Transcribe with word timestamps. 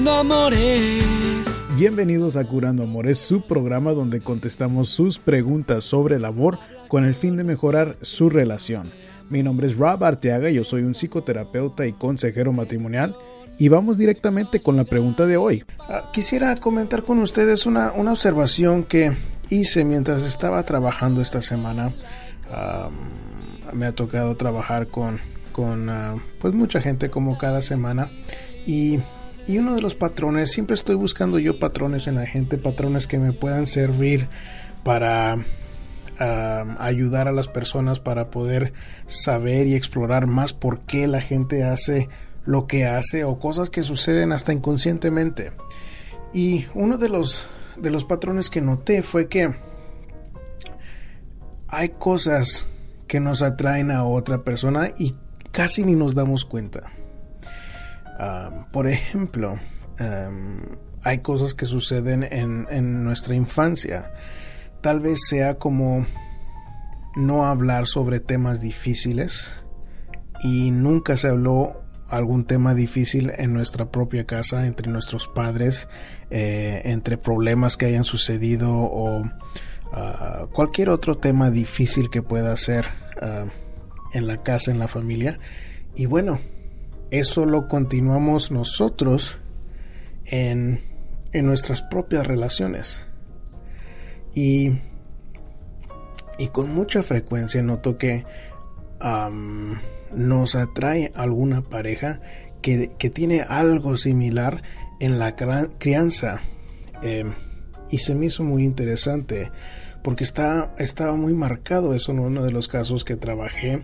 Curando 0.00 0.18
Amores. 0.18 1.62
Bienvenidos 1.76 2.36
a 2.36 2.44
Curando 2.46 2.84
Amores, 2.84 3.18
su 3.18 3.42
programa 3.42 3.92
donde 3.92 4.22
contestamos 4.22 4.88
sus 4.88 5.18
preguntas 5.18 5.84
sobre 5.84 6.16
el 6.16 6.24
amor 6.24 6.58
con 6.88 7.04
el 7.04 7.14
fin 7.14 7.36
de 7.36 7.44
mejorar 7.44 7.98
su 8.00 8.30
relación. 8.30 8.90
Mi 9.28 9.42
nombre 9.42 9.66
es 9.66 9.76
Rob 9.76 10.02
Arteaga, 10.02 10.48
yo 10.48 10.64
soy 10.64 10.84
un 10.84 10.94
psicoterapeuta 10.94 11.86
y 11.86 11.92
consejero 11.92 12.50
matrimonial. 12.50 13.14
Y 13.58 13.68
vamos 13.68 13.98
directamente 13.98 14.62
con 14.62 14.74
la 14.74 14.84
pregunta 14.84 15.26
de 15.26 15.36
hoy. 15.36 15.66
Ah, 15.80 16.08
quisiera 16.14 16.56
comentar 16.56 17.02
con 17.02 17.18
ustedes 17.18 17.66
una, 17.66 17.92
una, 17.92 18.12
observación 18.12 18.84
que 18.84 19.12
hice 19.50 19.84
mientras 19.84 20.22
estaba 20.22 20.62
trabajando 20.62 21.20
esta 21.20 21.42
semana. 21.42 21.92
me 23.74 23.84
ha 23.84 23.92
tocado 23.92 24.34
trabajar 24.34 24.86
con, 24.86 25.20
con 25.52 25.90
uh, 25.90 26.18
pues 26.40 26.54
mucha 26.54 26.80
gente 26.80 27.10
como 27.10 27.36
cada 27.36 27.60
semana. 27.60 28.10
Y, 28.66 29.00
y 29.50 29.58
uno 29.58 29.74
de 29.74 29.82
los 29.82 29.96
patrones, 29.96 30.52
siempre 30.52 30.74
estoy 30.74 30.94
buscando 30.94 31.40
yo 31.40 31.58
patrones 31.58 32.06
en 32.06 32.14
la 32.14 32.24
gente, 32.24 32.56
patrones 32.56 33.08
que 33.08 33.18
me 33.18 33.32
puedan 33.32 33.66
servir 33.66 34.28
para 34.84 35.38
ayudar 36.78 37.26
a 37.26 37.32
las 37.32 37.48
personas 37.48 37.98
para 37.98 38.30
poder 38.30 38.74
saber 39.06 39.66
y 39.66 39.74
explorar 39.74 40.26
más 40.26 40.52
por 40.52 40.80
qué 40.82 41.08
la 41.08 41.20
gente 41.20 41.64
hace 41.64 42.08
lo 42.44 42.66
que 42.66 42.86
hace 42.86 43.24
o 43.24 43.38
cosas 43.38 43.70
que 43.70 43.82
suceden 43.82 44.30
hasta 44.30 44.52
inconscientemente. 44.52 45.50
Y 46.32 46.66
uno 46.74 46.96
de 46.96 47.08
los, 47.08 47.46
de 47.76 47.90
los 47.90 48.04
patrones 48.04 48.50
que 48.50 48.60
noté 48.60 49.02
fue 49.02 49.28
que 49.28 49.52
hay 51.66 51.88
cosas 51.88 52.68
que 53.08 53.18
nos 53.18 53.42
atraen 53.42 53.90
a 53.90 54.04
otra 54.04 54.44
persona 54.44 54.92
y 54.96 55.16
casi 55.50 55.82
ni 55.82 55.96
nos 55.96 56.14
damos 56.14 56.44
cuenta. 56.44 56.92
Por 58.72 58.86
ejemplo, 58.86 59.58
hay 61.02 61.18
cosas 61.18 61.54
que 61.54 61.66
suceden 61.66 62.22
en, 62.22 62.66
en 62.70 63.04
nuestra 63.04 63.34
infancia 63.34 64.10
tal 64.80 65.00
vez 65.00 65.20
sea 65.26 65.58
como 65.58 66.06
no 67.16 67.46
hablar 67.46 67.86
sobre 67.86 68.20
temas 68.20 68.60
difíciles 68.60 69.52
y 70.42 70.70
nunca 70.70 71.16
se 71.16 71.28
habló 71.28 71.82
algún 72.08 72.44
tema 72.44 72.74
difícil 72.74 73.32
en 73.36 73.52
nuestra 73.52 73.90
propia 73.90 74.24
casa, 74.24 74.66
entre 74.66 74.90
nuestros 74.90 75.28
padres, 75.28 75.86
eh, 76.30 76.82
entre 76.84 77.18
problemas 77.18 77.76
que 77.76 77.86
hayan 77.86 78.04
sucedido 78.04 78.72
o 78.72 79.22
ah, 79.92 80.46
cualquier 80.52 80.88
otro 80.88 81.16
tema 81.16 81.50
difícil 81.50 82.10
que 82.10 82.22
pueda 82.22 82.56
ser 82.56 82.86
ah, 83.20 83.44
en 84.12 84.26
la 84.26 84.38
casa, 84.38 84.70
en 84.70 84.78
la 84.78 84.88
familia. 84.88 85.38
Y 85.94 86.06
bueno, 86.06 86.40
eso 87.10 87.46
lo 87.46 87.68
continuamos 87.68 88.50
nosotros 88.50 89.38
en, 90.24 90.80
en 91.32 91.46
nuestras 91.46 91.82
propias 91.82 92.26
relaciones. 92.26 93.06
Y, 94.34 94.78
y 96.38 96.48
con 96.48 96.72
mucha 96.72 97.02
frecuencia 97.02 97.62
noto 97.62 97.98
que 97.98 98.24
nos 100.14 100.54
atrae 100.54 101.12
alguna 101.14 101.62
pareja 101.62 102.20
que, 102.62 102.88
tiene 103.12 103.40
algo 103.42 103.96
similar 103.96 104.62
en 105.00 105.18
la 105.18 105.34
crianza. 105.78 106.40
Em, 107.02 107.32
y 107.90 107.98
se 107.98 108.14
me 108.14 108.26
hizo 108.26 108.42
muy 108.44 108.64
interesante 108.64 109.50
porque 110.02 110.24
está, 110.24 110.74
estaba 110.78 111.14
muy 111.14 111.34
marcado 111.34 111.94
eso 111.94 112.12
en 112.12 112.20
uno 112.20 112.44
de 112.44 112.52
los 112.52 112.68
casos 112.68 113.04
que 113.04 113.16
trabajé 113.16 113.82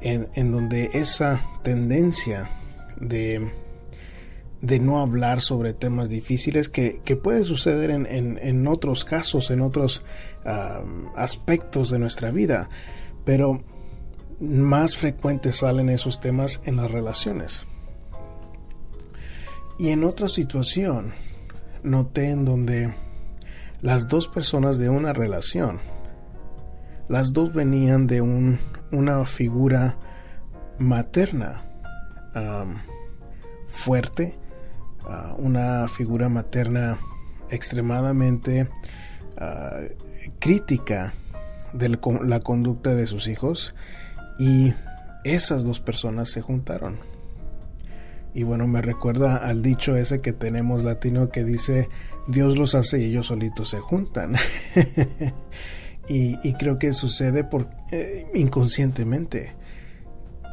en, 0.00 0.28
en 0.34 0.52
donde 0.52 0.90
esa 0.92 1.40
tendencia 1.62 2.48
de 3.00 3.50
de 4.60 4.80
no 4.80 5.00
hablar 5.00 5.40
sobre 5.40 5.72
temas 5.72 6.08
difíciles 6.08 6.68
que, 6.68 7.00
puede 7.22 7.44
suceder 7.44 7.90
en, 7.90 8.66
otros 8.66 9.04
casos, 9.04 9.50
en 9.50 9.60
otros 9.60 10.04
aspectos 11.16 11.90
de 11.90 11.98
nuestra 11.98 12.30
vida, 12.30 12.68
pero 13.24 13.60
más 14.40 14.96
frecuentes 14.96 15.56
salen 15.56 15.88
esos 15.88 16.20
temas 16.20 16.60
en 16.64 16.76
las 16.76 16.90
relaciones. 16.90 17.66
Y 19.78 19.90
en 19.90 20.02
otra 20.02 20.26
situación, 20.28 21.12
noté 21.84 22.30
en 22.30 22.44
donde 22.44 22.92
las 23.80 24.08
dos 24.08 24.26
personas 24.26 24.78
de 24.78 24.88
una 24.88 25.12
relación, 25.12 25.78
las 27.08 27.32
dos 27.32 27.54
venían 27.54 28.08
de 28.08 28.20
un, 28.20 28.58
una 28.90 29.24
figura 29.24 29.96
materna 30.78 31.64
fuerte, 33.68 34.36
una 35.38 35.88
figura 35.88 36.28
materna 36.28 36.98
extremadamente 37.50 38.68
ah, 39.38 39.80
crítica 40.38 41.14
de 41.72 41.98
la 42.24 42.40
conducta 42.40 42.94
de 42.94 43.06
sus 43.06 43.28
hijos 43.28 43.74
y 44.38 44.72
esas 45.24 45.64
dos 45.64 45.80
personas 45.80 46.30
se 46.30 46.40
juntaron. 46.40 46.98
Y 48.34 48.44
bueno, 48.44 48.68
me 48.68 48.82
recuerda 48.82 49.36
al 49.36 49.62
dicho 49.62 49.96
ese 49.96 50.20
que 50.20 50.32
tenemos 50.32 50.84
latino 50.84 51.30
que 51.30 51.44
dice, 51.44 51.88
Dios 52.28 52.56
los 52.56 52.74
hace 52.74 53.00
y 53.00 53.04
ellos 53.06 53.26
solitos 53.26 53.70
se 53.70 53.78
juntan. 53.78 54.36
y, 56.08 56.52
creo 56.54 56.78
que 56.78 56.92
sucede 56.92 57.42
por, 57.42 57.68
eh, 57.90 58.26
inconscientemente. 58.34 59.54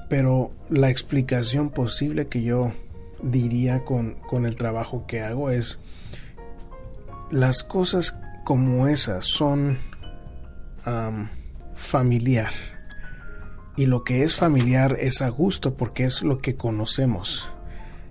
Pero 0.09 0.51
la 0.69 0.89
explicación 0.89 1.69
posible 1.69 2.27
que 2.27 2.43
yo 2.43 2.71
diría 3.25 3.83
con, 3.83 4.17
el 4.45 4.55
trabajo 4.55 5.05
que 5.07 5.21
hago 5.21 5.49
es 5.49 5.79
las 7.31 7.63
cosas 7.63 8.15
como 8.43 8.87
esas 8.87 9.25
son 9.25 9.77
familiar. 11.73 12.51
Y 13.75 13.87
lo 13.87 14.03
que 14.03 14.23
es 14.23 14.35
familiar 14.35 14.97
es 14.99 15.21
a 15.21 15.29
gusto 15.29 15.75
porque 15.75 16.05
es 16.05 16.21
lo 16.21 16.37
que 16.37 16.55
conocemos 16.55 17.51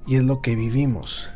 y 0.06 0.16
es 0.16 0.22
lo 0.22 0.42
que 0.42 0.56
vivimos. 0.56 1.30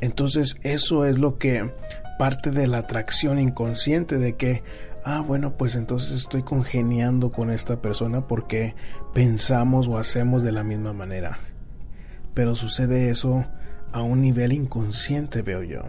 Entonces 0.00 0.56
eso 0.62 1.04
es 1.04 1.18
lo 1.18 1.36
que 1.36 1.70
parte 2.18 2.50
de 2.50 2.66
la 2.66 2.78
atracción 2.78 3.38
inconsciente 3.38 4.18
de 4.18 4.36
que 4.36 4.62
ah 5.04 5.22
bueno 5.26 5.56
pues 5.56 5.74
entonces 5.74 6.10
estoy 6.10 6.42
congeniando 6.42 7.32
con 7.32 7.50
esta 7.50 7.80
persona 7.80 8.26
porque 8.26 8.74
pensamos 9.14 9.88
o 9.88 9.96
hacemos 9.96 10.42
de 10.42 10.52
la 10.52 10.62
misma 10.62 10.92
manera 10.92 11.38
pero 12.34 12.54
sucede 12.54 13.10
eso 13.10 13.46
a 13.92 14.02
un 14.02 14.20
nivel 14.20 14.52
inconsciente, 14.52 15.42
veo 15.42 15.62
yo. 15.62 15.82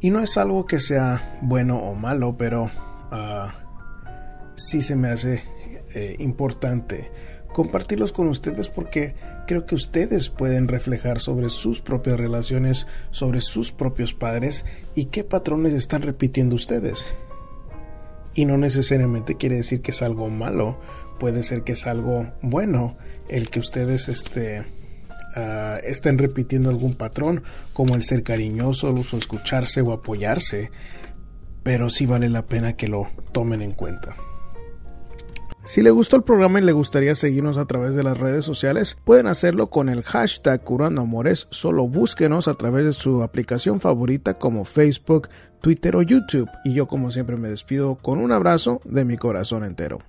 Y 0.00 0.10
no 0.10 0.20
es 0.20 0.36
algo 0.36 0.66
que 0.66 0.80
sea 0.80 1.38
bueno 1.42 1.78
o 1.78 1.94
malo, 1.94 2.36
pero 2.36 2.70
ah, 3.10 3.54
sí 4.56 4.82
se 4.82 4.96
me 4.96 5.08
hace 5.08 5.42
eh, 5.94 6.16
importante 6.18 7.10
compartirlos 7.52 8.12
con 8.12 8.28
ustedes 8.28 8.68
porque 8.68 9.14
creo 9.46 9.66
que 9.66 9.74
ustedes 9.74 10.30
pueden 10.30 10.68
reflejar 10.68 11.20
sobre 11.20 11.50
sus 11.50 11.80
propias 11.80 12.18
relaciones, 12.18 12.86
sobre 13.10 13.40
sus 13.40 13.72
propios 13.72 14.14
padres 14.14 14.64
y 14.94 15.06
qué 15.06 15.22
patrones 15.22 15.74
están 15.74 16.02
repitiendo 16.02 16.56
ustedes. 16.56 17.14
Y 18.34 18.46
no 18.46 18.56
necesariamente 18.56 19.36
quiere 19.36 19.56
decir 19.56 19.82
que 19.82 19.90
es 19.90 20.00
algo 20.00 20.30
malo, 20.30 20.78
puede 21.22 21.44
ser 21.44 21.62
que 21.62 21.74
es 21.74 21.86
algo 21.86 22.26
bueno 22.42 22.96
el 23.28 23.48
que 23.48 23.60
ustedes 23.60 24.08
este, 24.08 24.64
ah, 25.36 25.78
estén 25.84 26.18
repitiendo 26.18 26.68
algún 26.68 26.94
patrón, 26.94 27.44
como 27.72 27.94
el 27.94 28.02
ser 28.02 28.24
cariñosos 28.24 29.14
o 29.14 29.16
escucharse 29.18 29.82
o 29.82 29.92
apoyarse, 29.92 30.72
pero 31.62 31.90
sí 31.90 32.06
vale 32.06 32.28
la 32.28 32.46
pena 32.46 32.72
que 32.72 32.88
lo 32.88 33.06
tomen 33.30 33.62
en 33.62 33.70
cuenta. 33.70 34.16
Si 35.64 35.80
le 35.80 35.92
gustó 35.92 36.16
el 36.16 36.24
programa 36.24 36.58
y 36.58 36.64
le 36.64 36.72
gustaría 36.72 37.14
seguirnos 37.14 37.56
a 37.56 37.66
través 37.66 37.94
de 37.94 38.02
las 38.02 38.18
redes 38.18 38.44
sociales, 38.44 38.98
pueden 39.04 39.28
hacerlo 39.28 39.70
con 39.70 39.88
el 39.88 40.02
hashtag 40.02 40.64
Curando 40.64 41.02
Amores. 41.02 41.46
Solo 41.50 41.86
búsquenos 41.86 42.48
a 42.48 42.54
través 42.54 42.84
de 42.84 42.92
su 42.94 43.22
aplicación 43.22 43.80
favorita 43.80 44.34
como 44.38 44.64
Facebook, 44.64 45.28
Twitter 45.60 45.94
o 45.94 46.02
YouTube. 46.02 46.50
Y 46.64 46.74
yo 46.74 46.88
como 46.88 47.12
siempre 47.12 47.36
me 47.36 47.48
despido 47.48 47.94
con 47.94 48.18
un 48.18 48.32
abrazo 48.32 48.80
de 48.84 49.04
mi 49.04 49.16
corazón 49.18 49.62
entero. 49.62 50.00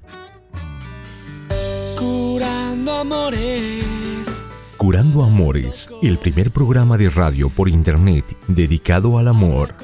Curando 2.74 2.98
Amores. 2.98 4.44
Curando 4.78 5.24
Amores, 5.24 5.86
el 6.02 6.18
primer 6.18 6.50
programa 6.50 6.98
de 6.98 7.12
radio 7.12 7.52
por 7.52 7.70
internet 7.70 8.26
dedicado 8.48 9.20
al 9.20 9.28
amor. 9.28 9.76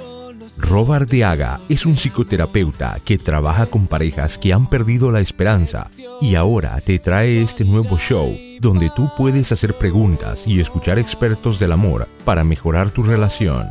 Robert 0.57 1.07
Deaga 1.07 1.59
es 1.69 1.85
un 1.85 1.97
psicoterapeuta 1.97 2.97
que 3.05 3.19
trabaja 3.19 3.67
con 3.67 3.85
parejas 3.85 4.39
que 4.39 4.53
han 4.53 4.67
perdido 4.67 5.11
la 5.11 5.19
esperanza 5.19 5.91
y 6.19 6.33
ahora 6.33 6.81
te 6.81 6.97
trae 6.97 7.43
este 7.43 7.63
nuevo 7.63 7.99
show 7.99 8.35
donde 8.59 8.89
tú 8.95 9.07
puedes 9.15 9.51
hacer 9.51 9.77
preguntas 9.77 10.47
y 10.47 10.59
escuchar 10.59 10.97
expertos 10.97 11.59
del 11.59 11.73
amor 11.73 12.07
para 12.25 12.43
mejorar 12.43 12.89
tu 12.89 13.03
relación. 13.03 13.67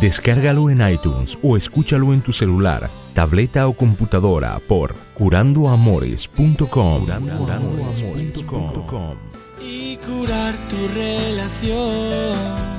Descárgalo 0.00 0.70
en 0.70 0.86
iTunes 0.88 1.38
o 1.42 1.56
escúchalo 1.56 2.12
en 2.12 2.20
tu 2.20 2.32
celular, 2.32 2.90
tableta 3.14 3.66
o 3.68 3.72
computadora 3.72 4.60
por 4.66 4.94
curandoamores.com. 5.14 7.06
y 9.60 9.96
curar 9.96 10.54
tu 10.68 10.88
relación. 10.94 12.75